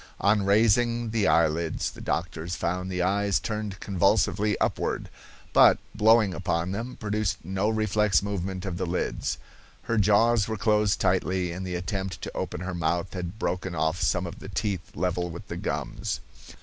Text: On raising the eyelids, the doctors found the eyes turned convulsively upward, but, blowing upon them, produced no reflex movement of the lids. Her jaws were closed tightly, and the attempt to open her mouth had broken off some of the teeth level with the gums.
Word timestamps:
On 0.19 0.41
raising 0.43 1.11
the 1.11 1.27
eyelids, 1.27 1.91
the 1.91 2.01
doctors 2.01 2.55
found 2.55 2.89
the 2.89 3.03
eyes 3.03 3.39
turned 3.39 3.79
convulsively 3.79 4.59
upward, 4.59 5.09
but, 5.53 5.77
blowing 5.93 6.33
upon 6.33 6.71
them, 6.71 6.95
produced 6.95 7.37
no 7.45 7.69
reflex 7.69 8.23
movement 8.23 8.65
of 8.65 8.77
the 8.77 8.87
lids. 8.87 9.37
Her 9.83 9.99
jaws 9.99 10.47
were 10.47 10.57
closed 10.57 10.99
tightly, 10.99 11.51
and 11.51 11.67
the 11.67 11.75
attempt 11.75 12.19
to 12.23 12.35
open 12.35 12.61
her 12.61 12.73
mouth 12.73 13.13
had 13.13 13.37
broken 13.37 13.75
off 13.75 14.01
some 14.01 14.25
of 14.25 14.39
the 14.39 14.49
teeth 14.49 14.95
level 14.95 15.29
with 15.29 15.49
the 15.49 15.57
gums. 15.57 16.19